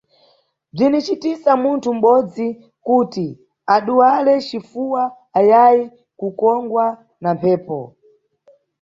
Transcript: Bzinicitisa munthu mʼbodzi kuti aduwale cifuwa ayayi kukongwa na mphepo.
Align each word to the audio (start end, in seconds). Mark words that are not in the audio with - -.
Bzinicitisa 0.73 1.51
munthu 1.63 1.89
mʼbodzi 1.95 2.47
kuti 2.87 3.27
aduwale 3.75 4.33
cifuwa 4.47 5.03
ayayi 5.37 5.83
kukongwa 6.19 6.85
na 7.23 7.29
mphepo. 7.35 7.79